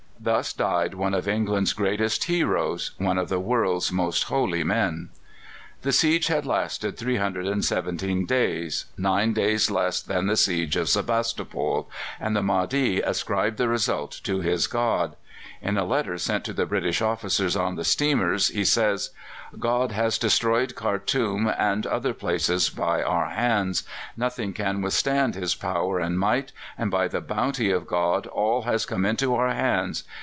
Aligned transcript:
Thus 0.23 0.53
died 0.53 0.93
one 0.93 1.15
of 1.15 1.27
England's 1.27 1.73
greatest 1.73 2.25
heroes, 2.25 2.91
one 2.99 3.17
of 3.17 3.27
the 3.29 3.39
world's 3.39 3.91
most 3.91 4.25
holy 4.25 4.63
men. 4.63 5.09
The 5.81 5.91
siege 5.91 6.27
had 6.27 6.45
lasted 6.45 6.95
317 6.95 8.27
days, 8.27 8.85
nine 8.99 9.33
days 9.33 9.71
less 9.71 9.99
than 9.99 10.27
the 10.27 10.37
siege 10.37 10.75
of 10.75 10.89
Sebastopol, 10.89 11.89
and 12.19 12.35
the 12.35 12.43
Mahdi 12.43 13.01
ascribed 13.01 13.57
the 13.57 13.67
result 13.67 14.11
to 14.25 14.41
his 14.41 14.67
God. 14.67 15.15
In 15.59 15.77
a 15.77 15.85
letter 15.85 16.17
sent 16.17 16.43
to 16.45 16.53
the 16.53 16.65
British 16.65 17.01
officers 17.01 17.55
on 17.55 17.75
the 17.75 17.83
steamers 17.83 18.47
he 18.49 18.65
says: 18.65 19.11
"God 19.59 19.91
has 19.91 20.17
destroyed 20.17 20.75
Khartoum 20.75 21.51
and 21.55 21.85
other 21.85 22.15
places 22.15 22.69
by 22.69 23.03
our 23.03 23.27
hands. 23.29 23.83
Nothing 24.17 24.53
can 24.53 24.81
withstand 24.81 25.35
His 25.35 25.53
power 25.53 25.99
and 25.99 26.17
might, 26.17 26.51
and 26.79 26.89
by 26.89 27.07
the 27.07 27.21
bounty 27.21 27.69
of 27.69 27.85
God 27.85 28.25
all 28.27 28.63
has 28.63 28.87
come 28.87 29.05
into 29.05 29.35
our 29.35 29.53
hands. 29.53 30.03